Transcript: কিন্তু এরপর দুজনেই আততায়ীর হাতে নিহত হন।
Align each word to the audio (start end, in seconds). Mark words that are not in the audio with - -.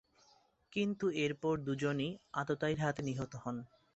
কিন্তু 0.73 1.05
এরপর 1.23 1.53
দুজনেই 1.67 2.11
আততায়ীর 2.33 2.79
হাতে 2.83 3.01
নিহত 3.07 3.31
হন। 3.43 3.55